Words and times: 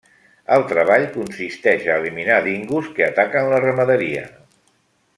El 0.53 0.63
treball 0.71 1.03
consisteix 1.17 1.85
a 1.87 1.99
eliminar 2.03 2.39
dingos 2.49 2.91
que 2.97 3.07
ataquen 3.13 3.53
la 3.55 3.61
ramaderia. 3.67 4.29